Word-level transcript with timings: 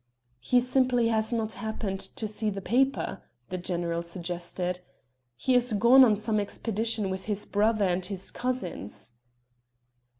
"He 0.39 0.59
simply 0.59 1.09
has 1.09 1.31
not 1.31 1.53
happened 1.53 1.99
to 1.99 2.27
see 2.27 2.49
the 2.49 2.59
paper," 2.59 3.21
the 3.49 3.59
general 3.59 4.01
suggested. 4.01 4.79
"He 5.37 5.53
is 5.53 5.73
gone 5.73 6.03
on 6.03 6.15
some 6.15 6.39
expedition 6.39 7.11
with 7.11 7.25
his 7.25 7.45
brother 7.45 7.85
and 7.85 8.03
his 8.03 8.31
cousins." 8.31 9.11